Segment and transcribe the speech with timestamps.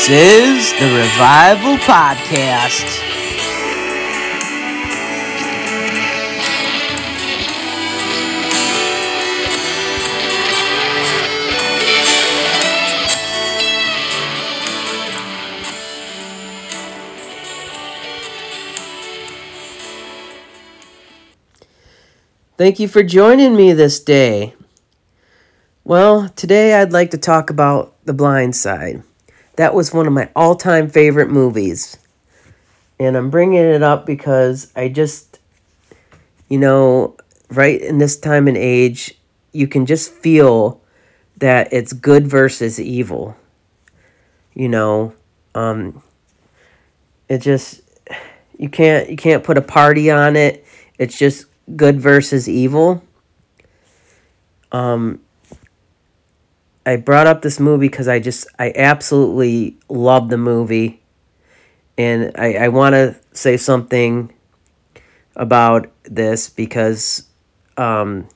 [0.00, 2.86] This is the Revival Podcast.
[22.56, 24.54] Thank you for joining me this day.
[25.84, 29.02] Well, today I'd like to talk about The Blind Side.
[29.60, 31.98] That was one of my all time favorite movies.
[32.98, 35.38] And I'm bringing it up because I just,
[36.48, 37.18] you know,
[37.50, 39.18] right in this time and age,
[39.52, 40.80] you can just feel
[41.36, 43.36] that it's good versus evil.
[44.54, 45.12] You know,
[45.54, 46.02] um,
[47.28, 47.82] it just
[48.56, 50.64] you can't you can't put a party on it.
[50.96, 51.44] It's just
[51.76, 53.04] good versus evil.
[54.72, 55.20] Um,
[56.86, 61.02] I brought up this movie because I just I absolutely love the movie,
[61.98, 64.32] and I I want to say something
[65.36, 67.28] about this because
[67.76, 68.28] um,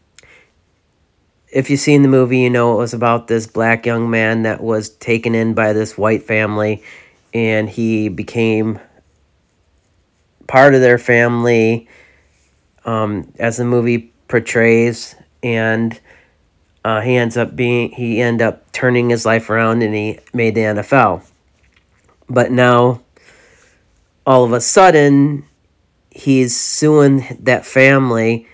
[1.53, 4.62] if you've seen the movie, you know it was about this black young man that
[4.62, 6.83] was taken in by this white family,
[7.33, 8.78] and he became
[10.47, 11.89] part of their family
[12.84, 15.98] um, as the movie portrays, and
[16.85, 20.55] uh, he ends up being he end up turning his life around, and he made
[20.55, 21.25] the NFL.
[22.29, 23.01] But now,
[24.27, 25.47] all of a sudden,
[26.11, 28.47] he's suing that family,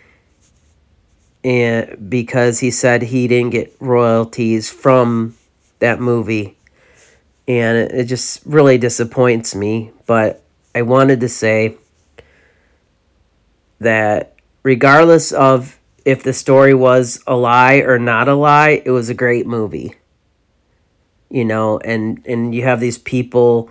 [1.42, 5.36] and because he said he didn't get royalties from
[5.80, 6.56] that movie,
[7.48, 9.90] and it, it just really disappoints me.
[10.06, 10.40] But
[10.72, 11.76] I wanted to say
[13.80, 19.08] that regardless of if the story was a lie or not a lie, it was
[19.08, 19.94] a great movie.
[21.28, 23.70] You know, and and you have these people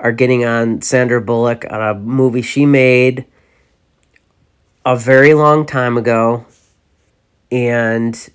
[0.00, 3.24] are getting on Sandra Bullock on a movie she made
[4.84, 6.46] a very long time ago
[7.50, 8.28] and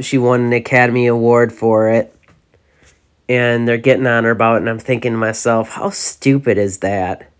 [0.00, 2.14] she won an Academy Award for it.
[3.28, 6.78] And they're getting on her about it, and I'm thinking to myself, how stupid is
[6.78, 7.30] that?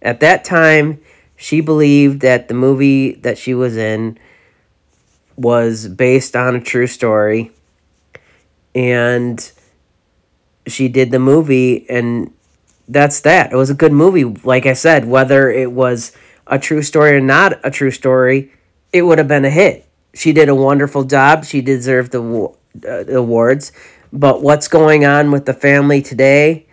[0.00, 1.00] At that time,
[1.34, 4.18] she believed that the movie that she was in
[5.36, 7.52] was based on a true story.
[8.74, 9.50] And
[10.66, 12.32] she did the movie and
[12.88, 13.52] that's that.
[13.52, 14.24] It was a good movie.
[14.24, 16.12] Like i said whether it was
[16.46, 18.52] a true story or not a true story
[18.92, 19.86] it would have been a hit.
[20.14, 21.44] She did a wonderful job.
[21.44, 22.50] She deserved the
[22.88, 23.72] uh, awards.
[24.12, 26.65] But what's going on with the family today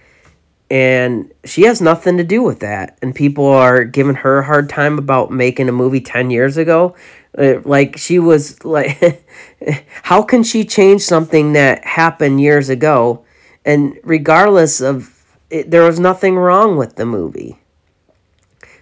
[0.74, 2.98] and she has nothing to do with that.
[3.04, 6.96] And people are giving her a hard time about making a movie 10 years ago.
[7.38, 9.24] Uh, like she was like
[10.04, 13.24] how can she change something that happened years ago?
[13.64, 17.60] And regardless of it, there was nothing wrong with the movie.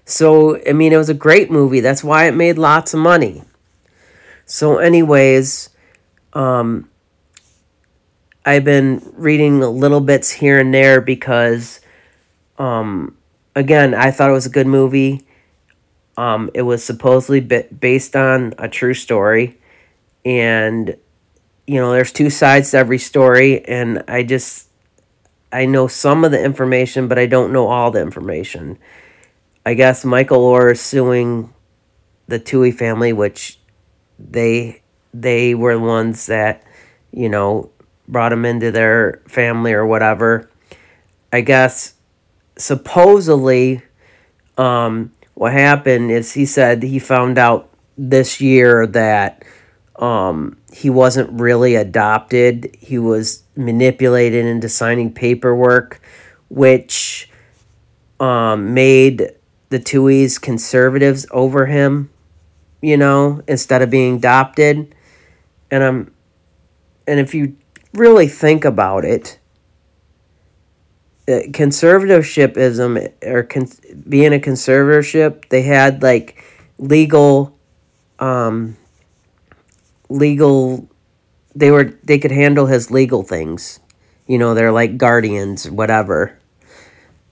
[0.06, 1.81] So i mean it was a great movie.
[1.81, 3.44] That's why it made lots of money.
[4.46, 5.72] So anyways
[6.31, 6.90] um
[8.46, 11.81] I've been reading little bits here and there because
[12.58, 13.18] um,
[13.56, 15.26] again, I thought it was a good movie.
[16.18, 19.60] Um, it was supposedly based on a true story,
[20.26, 20.96] and
[21.68, 24.68] you know, there's two sides to every story, and I just
[25.52, 28.78] I know some of the information, but I don't know all the information.
[29.66, 31.54] I guess Michael Oher is suing
[32.28, 33.60] the Tuohy family, which
[34.20, 34.82] they
[35.14, 36.64] they were the ones that
[37.12, 37.70] you know
[38.08, 40.50] brought him into their family or whatever.
[41.32, 41.94] I guess
[42.62, 43.82] supposedly,
[44.58, 49.44] um, what happened is he said he found out this year that
[49.98, 52.76] um, he wasn't really adopted.
[52.80, 56.02] He was manipulated into signing paperwork,
[56.50, 57.30] which
[58.20, 59.32] um, made
[59.70, 62.09] the Tuohys conservatives over him,
[62.82, 64.94] you know, instead of being adopted.
[65.70, 66.14] And I'm,
[67.08, 67.56] and if you
[67.94, 69.40] really think about it,
[71.28, 72.58] conservatorship
[73.26, 73.68] or con-
[74.08, 76.44] being a conservatorship, they had like
[76.78, 77.58] legal,
[78.20, 78.78] um,
[80.09, 80.90] legal.
[81.56, 83.79] They were they could handle his legal things,
[84.28, 84.53] you know.
[84.53, 86.38] They're like guardians, whatever,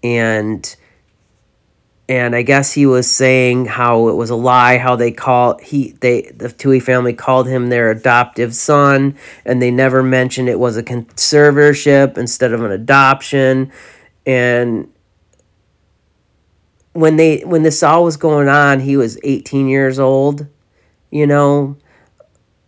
[0.03, 0.75] and
[2.09, 4.79] and I guess he was saying how it was a lie.
[4.79, 9.15] How they call he they the Tuohy family called him their adoptive son,
[9.45, 13.71] and they never mentioned it was a conservatorship instead of an adoption.
[14.25, 14.91] And
[16.94, 20.47] when they when this all was going on, he was eighteen years old,
[21.12, 21.77] you know.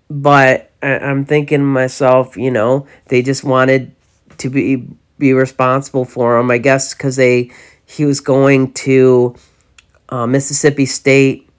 [0.07, 3.95] But I, I'm thinking myself, you know, they just wanted
[4.37, 4.87] to be
[5.17, 6.51] be responsible for him.
[6.51, 7.49] I guess because they
[7.91, 9.35] he was going to
[10.09, 11.49] uh, Mississippi State,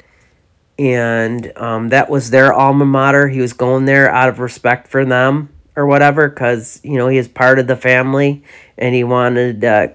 [0.78, 3.28] and um, that was their alma mater.
[3.28, 7.18] He was going there out of respect for them or whatever, because you know he
[7.18, 8.42] is part of the family,
[8.78, 9.88] and he wanted uh,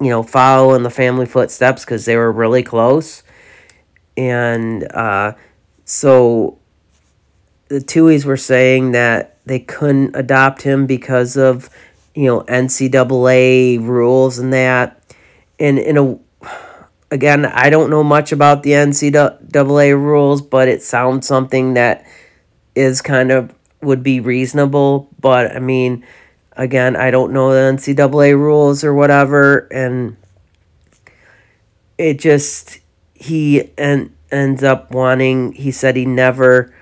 [0.00, 3.24] you know follow in the family footsteps because they were really close,
[4.16, 5.32] and uh,
[5.84, 6.58] so
[7.66, 11.68] the Tuohys were saying that they couldn't adopt him because of
[12.14, 14.99] you know NCAA rules and that,
[15.60, 16.18] and in a
[17.10, 22.06] again I don't know much about the NCAA rules, but it sounds something that
[22.74, 25.08] is kind of would be reasonable.
[25.20, 26.04] But I mean,
[26.52, 30.16] again, I don't know the NCAA rules or whatever, and
[31.98, 32.80] it just
[33.14, 35.52] he and ends up wanting.
[35.52, 36.74] He said he never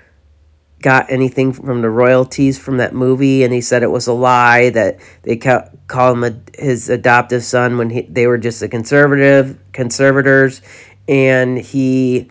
[0.81, 4.69] got anything from the royalties from that movie, and he said it was a lie
[4.69, 8.67] that they ca- call him a, his adoptive son when he, they were just a
[8.67, 10.61] conservative conservators,
[11.07, 12.29] and he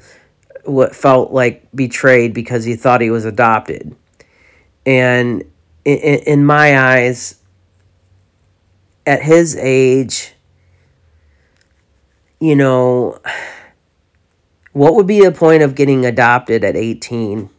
[0.92, 3.94] felt like betrayed because he thought he was adopted,
[4.86, 5.44] and
[5.84, 7.42] in, in my eyes,
[9.06, 10.34] at his age,
[12.40, 13.18] you know.
[14.72, 17.50] What would be the point of getting adopted at 18?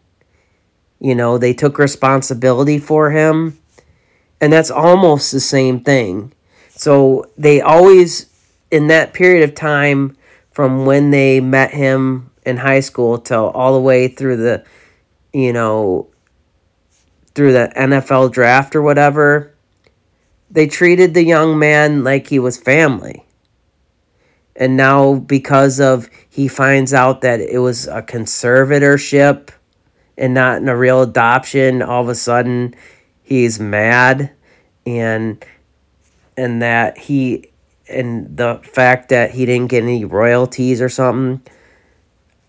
[0.99, 3.57] You know, they took responsibility for him.
[4.41, 6.33] And that's almost the same thing.
[6.69, 8.27] So they always,
[8.71, 10.15] in that period of time
[10.51, 14.65] from when they met him in high school till all the way through the,
[15.33, 16.07] you know,
[17.35, 19.53] through the NFL draft or whatever,
[20.49, 23.25] they treated the young man like he was family.
[24.55, 29.51] And now, because of he finds out that it was a conservatorship
[30.19, 32.75] and not in a real adoption, all of a sudden
[33.23, 34.31] he's mad
[34.85, 35.43] and
[36.37, 37.49] and that he
[37.89, 41.41] and the fact that he didn't get any royalties or something.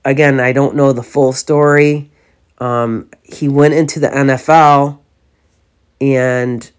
[0.05, 2.11] Again, I don't know the full story.
[2.59, 4.99] Um, he went into the NFL
[6.01, 6.71] and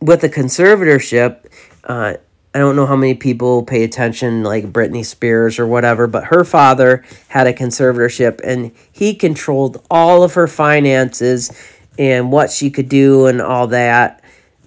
[0.00, 1.46] with the conservatorship,
[1.84, 2.14] uh,
[2.54, 6.44] I don't know how many people pay attention, like Britney Spears or whatever, but her
[6.44, 11.50] father had a conservatorship and he controlled all of her finances
[11.98, 14.22] and what she could do and all that.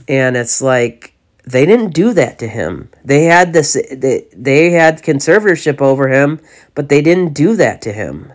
[0.07, 2.89] And it's like they didn't do that to him.
[3.03, 6.39] They had this they, they had conservatorship over him,
[6.73, 8.33] but they didn't do that to him.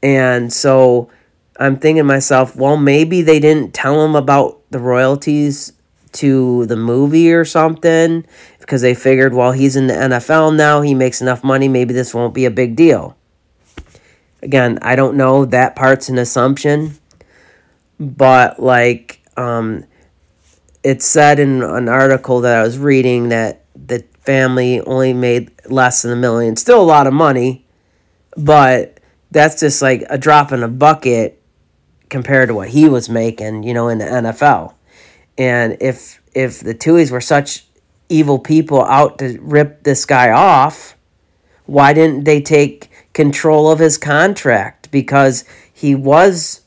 [0.00, 1.10] And so
[1.58, 5.72] I'm thinking myself, well, maybe they didn't tell him about the royalties
[6.12, 8.24] to the movie or something
[8.60, 12.12] because they figured, well, he's in the NFL now, he makes enough money, maybe this
[12.12, 13.16] won't be a big deal.
[14.42, 16.98] Again, I don't know, that part's an assumption,
[17.98, 19.84] but like, um,
[20.82, 26.02] it said in an article that I was reading that the family only made less
[26.02, 26.56] than a million.
[26.56, 27.64] Still a lot of money,
[28.36, 29.00] but
[29.30, 31.42] that's just like a drop in a bucket
[32.08, 34.74] compared to what he was making, you know, in the NFL.
[35.38, 37.64] And if if the Tuohys were such
[38.08, 40.96] evil people out to rip this guy off,
[41.64, 44.90] why didn't they take control of his contract?
[44.90, 46.62] Because he was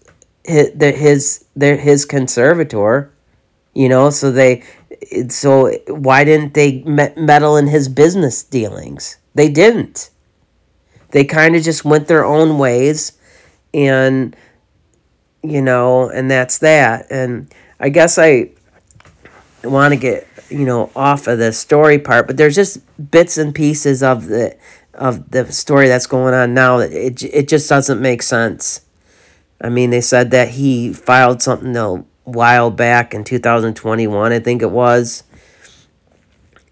[0.45, 3.13] his his his conservator,
[3.73, 4.09] you know.
[4.09, 4.63] So they
[5.27, 9.17] so why didn't they meddle in his business dealings?
[9.35, 10.09] They didn't.
[11.11, 13.13] They kind of just went their own ways,
[13.73, 14.35] and
[15.43, 17.07] you know, and that's that.
[17.09, 18.51] And I guess I
[19.63, 22.79] want to get you know off of the story part, but there's just
[23.11, 24.57] bits and pieces of the
[24.93, 28.81] of the story that's going on now that it it just doesn't make sense.
[29.59, 34.61] I mean, they said that he filed something a while back in 2021, I think
[34.61, 35.23] it was.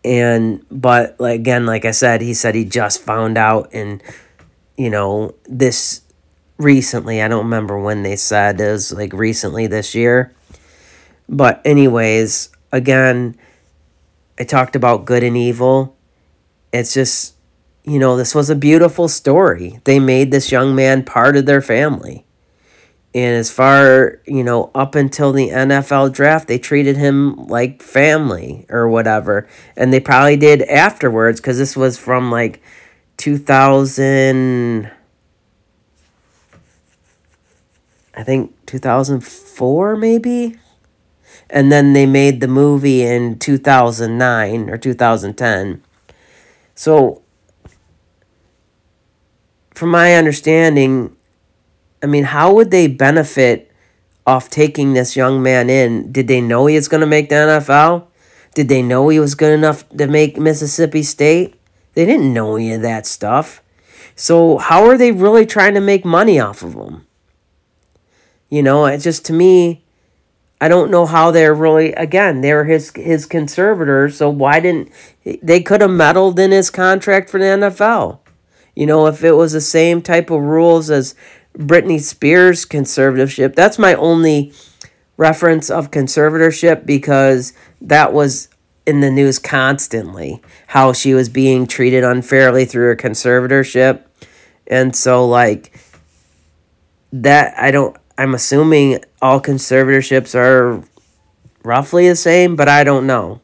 [0.03, 4.01] And but like again, like I said, he said he just found out and
[4.77, 6.03] you know, this
[6.57, 10.33] recently, I don't remember when they said it was like recently this year.
[11.27, 13.37] But anyways, again,
[14.39, 15.95] I talked about good and evil.
[16.71, 17.35] It's just,
[17.83, 19.79] you know, this was a beautiful story.
[19.83, 22.25] They made this young man part of their family.
[23.13, 28.67] And as far, you know, up until the NFL draft, they treated him like family
[28.69, 29.47] or whatever.
[29.75, 32.61] And they probably did afterwards because this was from like
[33.17, 34.91] 2000.
[38.15, 40.59] I think 2004, maybe?
[41.49, 45.83] And then they made the movie in 2009 or 2010.
[46.75, 47.21] So,
[49.73, 51.15] from my understanding,
[52.03, 53.69] I mean, how would they benefit
[54.29, 56.11] off taking this young man in.
[56.11, 58.05] Did they know he was going to make the NFL?
[58.53, 61.55] Did they know he was good enough to make Mississippi State?
[61.95, 63.63] They didn't know any of that stuff.
[64.15, 67.07] So, how are they really trying to make money off of him?
[68.49, 69.83] You know, it just to me,
[70.61, 74.91] I don't know how they're really again, they're his his conservators, so why didn't
[75.41, 78.19] they could have meddled in his contract for the NFL?
[78.75, 81.15] You know, if it was the same type of rules as
[81.57, 84.53] Britney Spears conservatorship, that's my only
[85.17, 88.47] reference of conservatorship because that was
[88.85, 94.03] in the news constantly how she was being treated unfairly through her conservatorship.
[94.65, 95.77] And so like
[97.11, 100.83] that I don't I'm assuming all conservatorships are
[101.63, 103.39] roughly the same, but I don't know.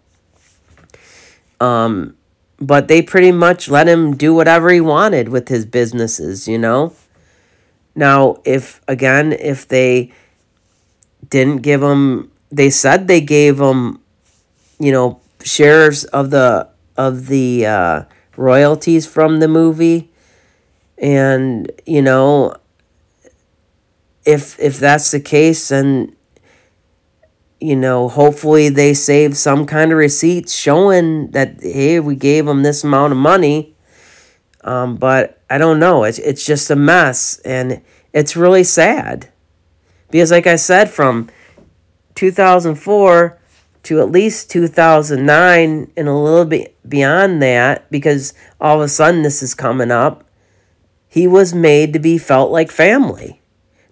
[1.61, 2.17] Um
[2.59, 6.93] but they pretty much let him do whatever he wanted with his businesses, you know?
[7.95, 10.11] Now, if again, if they
[11.29, 14.01] didn't give him they said they gave him
[14.77, 16.67] you know shares of the
[16.97, 18.03] of the uh,
[18.35, 20.11] royalties from the movie
[20.97, 22.53] and you know
[24.25, 26.15] if if that's the case then
[27.59, 32.63] you know hopefully they save some kind of receipts showing that hey we gave them
[32.63, 33.75] this amount of money.
[34.63, 36.03] Um, but i don't know.
[36.03, 37.81] It's, it's just a mess and
[38.13, 39.29] it's really sad.
[40.09, 41.29] Because like i said from
[42.15, 43.39] 2004
[43.83, 49.21] to at least 2009 and a little bit beyond that because all of a sudden
[49.21, 50.23] this is coming up
[51.07, 53.41] he was made to be felt like family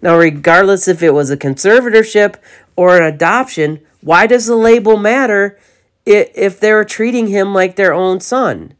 [0.04, 2.36] now regardless if it was a conservatorship
[2.76, 5.58] or an adoption why does the label matter
[6.04, 8.74] if they're treating him like their own son?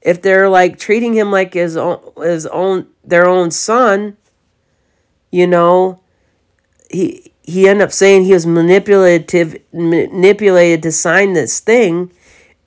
[0.00, 4.16] If they're like treating him like his own his own their own son
[5.32, 6.00] you know
[6.88, 12.12] he he ended up saying he was manipulative manipulated to sign this thing.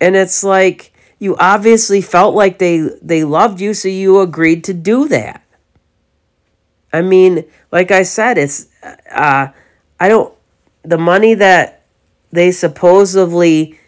[0.01, 4.73] And it's like you obviously felt like they they loved you so you agreed to
[4.73, 5.41] do that
[6.95, 8.67] i mean like i said it's
[9.11, 9.47] uh
[9.99, 10.33] i don't
[10.83, 11.83] the money that
[12.31, 13.79] they supposedly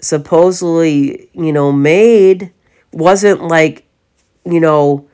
[0.00, 2.52] supposedly you know made
[2.92, 3.84] wasn't like
[4.44, 5.08] you know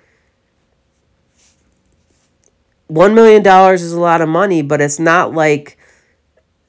[2.89, 5.79] one million dollars is a lot of money, but it's not like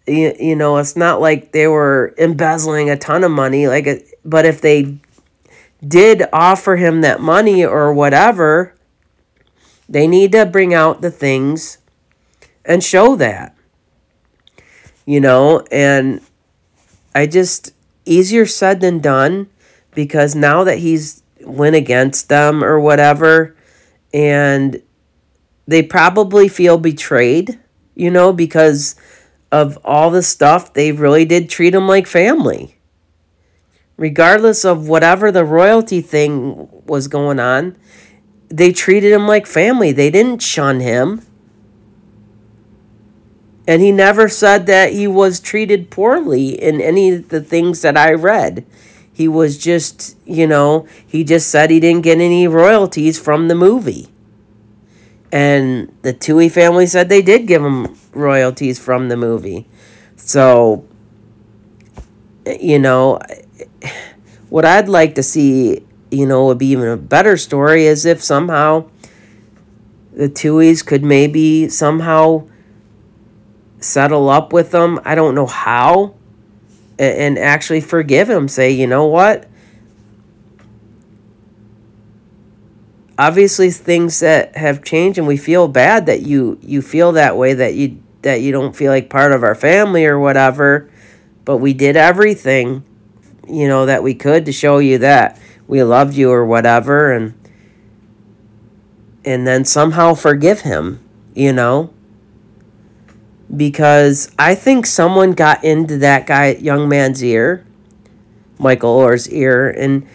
[0.08, 3.68] you, you know it's not like they were embezzling a ton of money.
[3.68, 3.88] Like,
[4.24, 4.98] but if they
[5.86, 8.75] did offer him that money or whatever,
[9.88, 11.78] they need to bring out the things
[12.64, 13.56] and show that.
[15.06, 16.22] You know, and
[17.14, 17.74] I just
[18.06, 19.50] easier said than done
[19.94, 23.56] because now that he's went against them or whatever
[24.14, 24.82] and
[25.68, 27.60] they probably feel betrayed,
[27.96, 28.96] you know, because
[29.52, 30.74] of all the stuff.
[30.74, 32.76] They really did treat him like family.
[33.98, 37.78] Regardless of whatever the royalty thing was going on,
[38.50, 39.92] they treated him like family.
[39.92, 41.22] They didn't shun him.
[43.68, 47.98] And he never said that he was treated poorly in any of the things that
[47.98, 48.66] I read.
[49.12, 53.56] He was just, you know, he just said he didn't get any royalties from the
[53.56, 54.10] movie.
[55.32, 59.68] And the Tuohy family said they did give him royalties from the movie.
[60.16, 60.86] So,
[62.46, 63.20] you know,
[64.50, 65.84] what I'd like to see,
[66.16, 68.90] you know, would be even a better story is if somehow
[70.14, 72.48] the Tuohys could maybe somehow
[73.80, 75.00] settle up with them.
[75.04, 76.16] I don't know how.
[76.98, 78.48] And actually forgive him.
[78.48, 79.50] Say, you know what?
[83.18, 87.54] obviously things that have changed and we feel bad that you you feel that way
[87.54, 90.90] that you that you don't feel like part of our family or whatever
[91.46, 92.84] but we did everything
[93.48, 97.34] you know that we could to show you that we loved you or whatever and
[99.24, 101.00] and then somehow forgive him
[101.34, 101.92] you know
[103.56, 107.66] because i think someone got into that guy young man's ear
[108.60, 110.08] michael Oher's ear and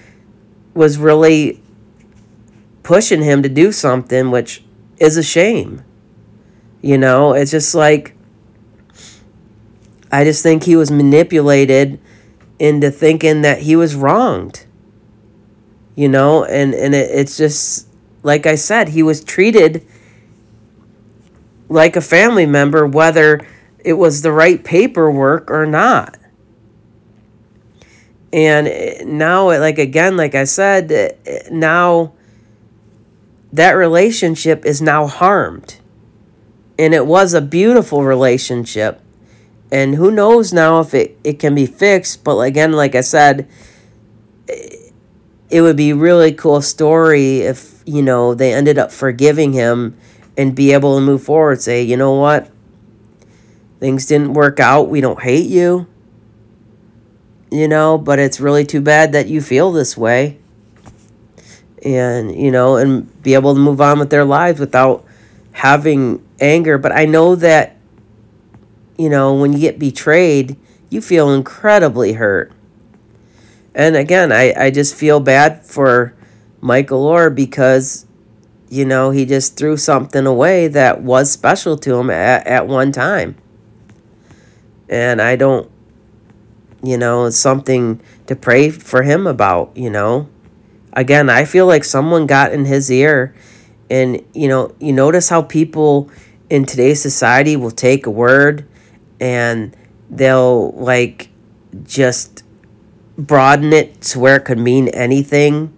[0.74, 1.60] was really
[2.82, 4.64] pushing him to do something, which
[4.98, 5.84] is a shame.
[6.82, 8.16] You know, it's just like,
[10.10, 12.00] I just think he was manipulated
[12.58, 14.66] into thinking that he was wronged.
[16.00, 17.86] You know, and, and it, it's just,
[18.22, 19.72] like I said, he was treated
[21.68, 23.46] like a family member, whether
[23.90, 26.16] it was the right paperwork or not.
[28.32, 28.64] And
[29.18, 31.18] now, like again, like I said,
[31.50, 32.14] now
[33.52, 35.70] that relationship is now harmed.
[36.80, 39.02] and it was a beautiful relationship.
[39.70, 43.46] And who knows now if it, it can be fixed, but again, like I said,
[45.50, 49.96] it would be really cool story if, you know, they ended up forgiving him
[50.36, 52.50] and be able to move forward, say, you know what?
[53.80, 54.88] Things didn't work out.
[54.88, 55.86] We don't hate you.
[57.50, 60.38] You know, but it's really too bad that you feel this way.
[61.84, 65.04] And, you know, and be able to move on with their lives without
[65.52, 66.78] having anger.
[66.78, 67.76] But I know that,
[68.96, 70.56] you know, when you get betrayed,
[70.90, 72.52] you feel incredibly hurt.
[73.80, 76.14] And again, I, I just feel bad for
[76.60, 78.04] Michael Oher because
[78.70, 82.92] you know, he just threw something away that was special to him at, at one
[82.92, 83.36] time.
[84.88, 85.68] And I don't,
[86.82, 90.28] you know, it's something to pray for him about, you know.
[90.92, 93.34] Again, I feel like someone got in his ear.
[93.90, 96.08] And, you know, you notice how people
[96.48, 98.68] in today's society will take a word
[99.18, 99.76] and
[100.08, 101.28] they'll, like,
[101.82, 102.44] just
[103.26, 105.76] broaden it to where it could mean anything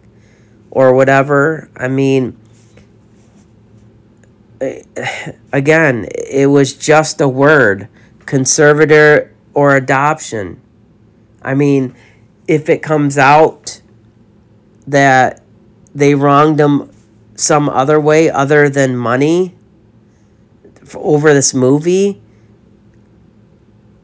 [0.70, 1.70] or whatever.
[1.76, 2.37] I mean,
[5.52, 7.88] again, it was just a word
[8.26, 10.61] conservator or adoption.
[11.42, 11.94] I mean,
[12.46, 13.80] if it comes out
[14.87, 15.42] that
[15.94, 16.90] they wronged him
[17.34, 19.54] some other way other than money
[20.94, 22.20] over this movie,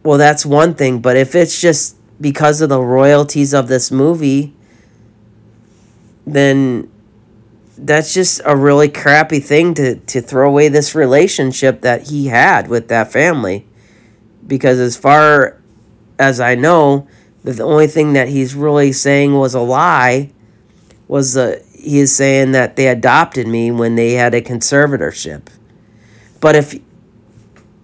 [0.02, 1.00] well, that's one thing.
[1.00, 4.54] But if it's just because of the royalties of this movie,
[6.26, 6.90] then
[7.76, 12.68] that's just a really crappy thing to, to throw away this relationship that he had
[12.68, 13.66] with that family.
[14.46, 15.60] Because as far
[16.18, 17.06] as I know,
[17.44, 20.32] the only thing that he's really saying was a lie
[21.06, 25.48] was the he is saying that they adopted me when they had a conservatorship.
[26.40, 26.78] But if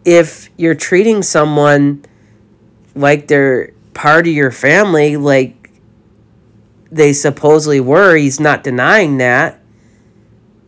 [0.05, 2.05] if you're treating someone
[2.95, 5.71] like they're part of your family, like
[6.91, 9.61] they supposedly were, he's not denying that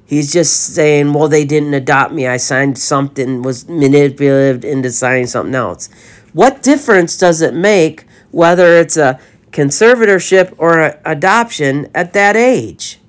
[0.06, 2.28] He's just saying, well, they didn't adopt me.
[2.28, 5.88] I signed something, was manipulated into signing something else.
[6.32, 9.18] What difference does it make whether it's a
[9.50, 13.00] conservatorship or adoption at that age?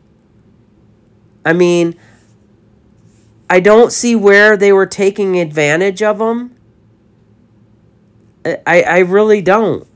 [1.45, 1.95] I mean,
[3.47, 6.56] I don't see where they were taking advantage of them.
[8.43, 9.88] I, I really don't.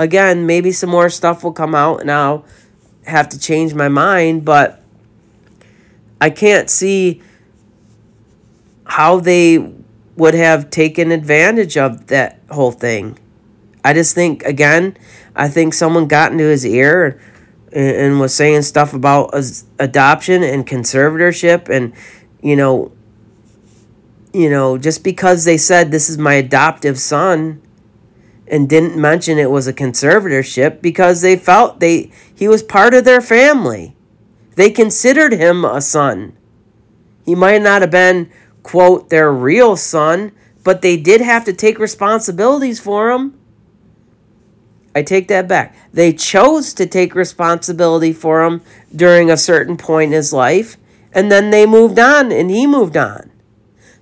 [0.00, 2.46] Again, maybe some more stuff will come out and I'll
[3.04, 4.82] have to change my mind, but
[6.18, 7.20] I can't see
[8.86, 9.58] how they
[10.16, 13.18] would have taken advantage of that whole thing.
[13.84, 14.96] I just think again,
[15.36, 17.20] I think someone got into his ear
[17.70, 19.34] and, and was saying stuff about
[19.78, 21.92] adoption and conservatorship and
[22.40, 22.90] you know
[24.32, 27.60] you know just because they said this is my adoptive son
[28.50, 33.04] and didn't mention it was a conservatorship because they felt they he was part of
[33.04, 33.96] their family.
[34.56, 36.36] They considered him a son.
[37.24, 38.30] He might not have been,
[38.62, 40.32] quote, their real son,
[40.64, 43.38] but they did have to take responsibilities for him.
[44.94, 45.76] I take that back.
[45.92, 48.62] They chose to take responsibility for him
[48.94, 50.76] during a certain point in his life,
[51.12, 53.30] and then they moved on and he moved on.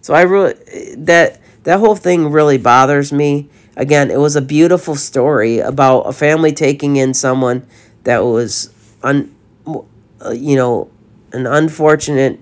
[0.01, 0.55] So I really
[0.97, 3.51] that that whole thing really bothers me.
[3.79, 7.65] Again, it was a beautiful story about a family taking in someone
[8.03, 9.33] that was un,
[9.67, 10.91] uh, you know,
[11.33, 12.41] an unfortunate,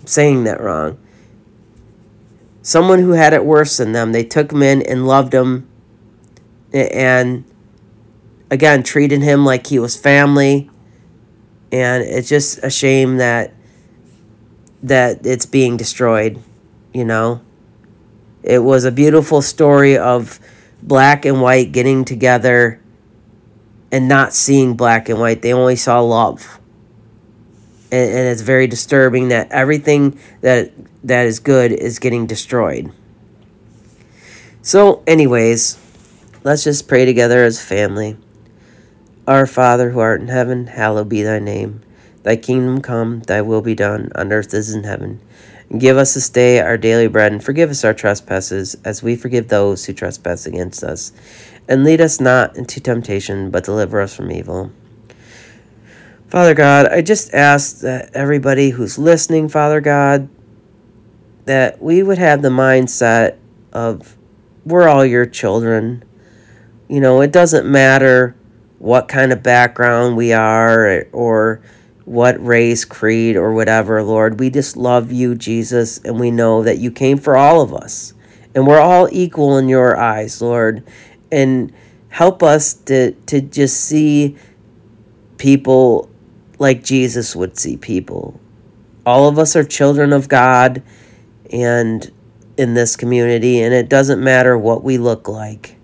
[0.00, 0.98] I'm saying that wrong,
[2.62, 4.12] someone who had it worse than them.
[4.12, 5.68] They took him in and loved him
[6.72, 7.44] and,
[8.50, 10.70] again, treated him like he was family.
[11.70, 13.52] And it's just a shame that
[14.82, 16.42] that it's being destroyed,
[16.94, 17.42] you know.
[18.46, 20.38] It was a beautiful story of
[20.80, 22.80] black and white getting together
[23.90, 25.42] and not seeing black and white.
[25.42, 26.60] They only saw love.
[27.90, 32.92] And, and it's very disturbing that everything that that is good is getting destroyed.
[34.62, 35.78] So, anyways,
[36.44, 38.16] let's just pray together as a family.
[39.26, 41.82] Our Father who art in heaven, hallowed be thy name.
[42.22, 45.20] Thy kingdom come, thy will be done, on earth as in heaven.
[45.76, 49.48] Give us this day our daily bread, and forgive us our trespasses, as we forgive
[49.48, 51.12] those who trespass against us
[51.68, 54.70] and lead us not into temptation, but deliver us from evil.
[56.28, 60.28] Father God, I just ask that everybody who's listening, Father God,
[61.44, 63.36] that we would have the mindset
[63.72, 64.16] of
[64.64, 66.04] we're all your children.
[66.88, 68.36] You know, it doesn't matter
[68.78, 71.62] what kind of background we are or,
[72.06, 74.38] what race, creed, or whatever, Lord.
[74.38, 78.14] We just love you, Jesus, and we know that you came for all of us.
[78.54, 80.86] And we're all equal in your eyes, Lord.
[81.32, 81.72] And
[82.08, 84.36] help us to, to just see
[85.36, 86.08] people
[86.60, 88.40] like Jesus would see people.
[89.04, 90.84] All of us are children of God
[91.52, 92.10] and
[92.56, 95.76] in this community, and it doesn't matter what we look like,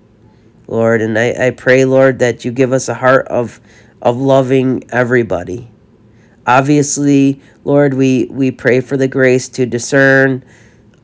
[0.68, 1.02] Lord.
[1.02, 3.60] And I, I pray, Lord, that you give us a heart of,
[4.00, 5.71] of loving everybody
[6.46, 10.44] obviously, Lord, we, we pray for the grace to discern,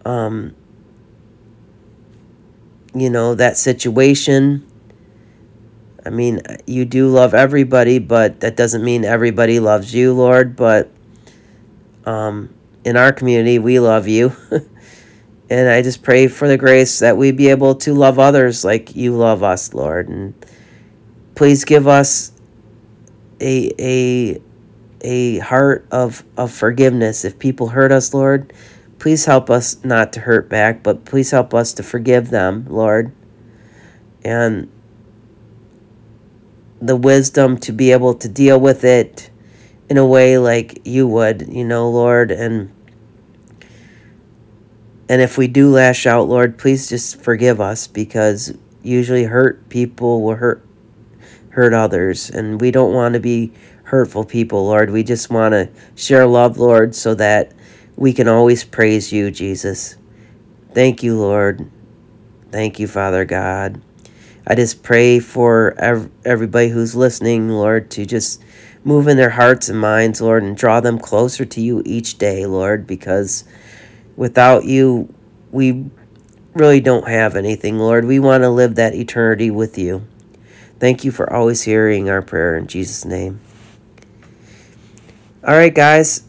[0.04, 0.54] um,
[2.94, 4.66] you know, that situation.
[6.04, 10.56] I mean, you do love everybody, but that doesn't mean everybody loves you, Lord.
[10.56, 10.90] But
[12.04, 14.32] um, in our community, we love you.
[15.50, 18.96] and I just pray for the grace that we be able to love others like
[18.96, 20.08] you love us, Lord.
[20.08, 20.34] And
[21.34, 22.32] please give us
[23.40, 24.40] a, a
[25.00, 27.24] a heart of, of forgiveness.
[27.24, 28.52] If people hurt us, Lord,
[28.98, 33.12] please help us not to hurt back, but please help us to forgive them, Lord.
[34.24, 34.70] And
[36.80, 39.30] the wisdom to be able to deal with it
[39.88, 42.72] in a way like you would, you know, Lord, and
[45.08, 50.22] and if we do lash out, Lord, please just forgive us because usually hurt people
[50.22, 50.62] will hurt
[51.58, 54.90] hurt others and we don't want to be hurtful people, Lord.
[54.90, 57.50] We just want to share love, Lord, so that
[57.96, 59.96] we can always praise you, Jesus.
[60.72, 61.68] Thank you, Lord.
[62.52, 63.82] Thank you, Father God.
[64.46, 68.40] I just pray for ev- everybody who's listening, Lord, to just
[68.84, 72.46] move in their hearts and minds, Lord, and draw them closer to you each day,
[72.46, 73.42] Lord, because
[74.14, 75.12] without you,
[75.50, 75.90] we
[76.54, 78.04] really don't have anything, Lord.
[78.04, 80.06] We want to live that eternity with you.
[80.78, 83.40] Thank you for always hearing our prayer in Jesus' name.
[85.44, 86.24] All right, guys.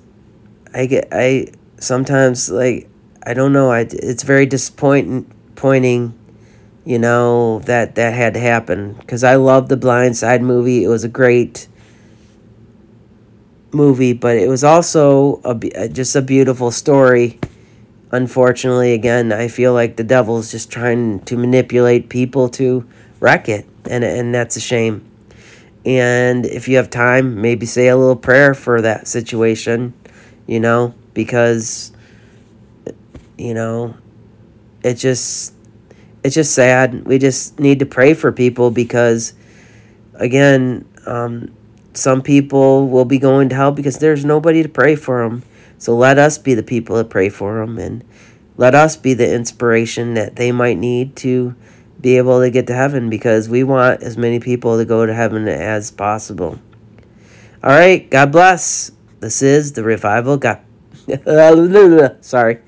[0.74, 1.48] I get I
[1.80, 2.90] sometimes like
[3.24, 3.72] I don't know.
[3.72, 6.14] I it's very disappointing, pointing,
[6.86, 10.84] you know that that had to happen because I love the Blind Side movie.
[10.84, 11.68] It was a great
[13.72, 17.40] movie, but it was also a uh, just a beautiful story.
[18.12, 22.88] Unfortunately, again, I feel like the devil's just trying to manipulate people to
[23.20, 25.10] wreck it, and and that's a shame.
[25.86, 29.94] And if you have time, maybe say a little prayer for that situation,
[30.46, 31.92] you know, because,
[33.38, 33.96] you know,
[34.84, 35.54] it just,
[36.24, 37.06] it's just sad.
[37.06, 39.34] We just need to pray for people because,
[40.16, 41.56] again, um,
[41.94, 45.44] some people will be going to hell because there's nobody to pray for them.
[45.78, 48.04] So let us be the people that pray for them and
[48.58, 51.56] let us be the inspiration that they might need to
[52.02, 55.14] be able to get to heaven because we want as many people to go to
[55.14, 56.60] heaven as possible.
[57.64, 58.92] All right, God bless.
[59.20, 60.38] This is the revival.
[60.38, 60.62] God,
[62.22, 62.60] sorry,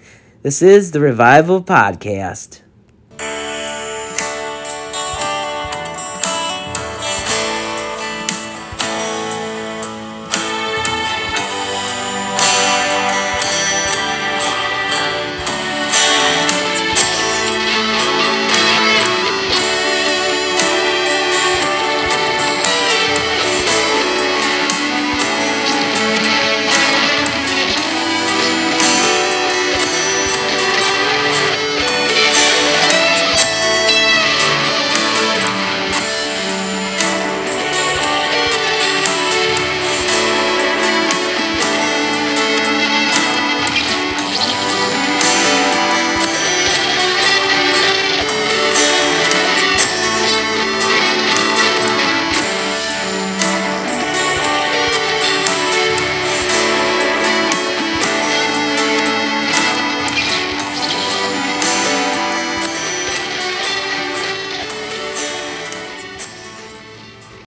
[0.42, 2.62] this is the revival podcast.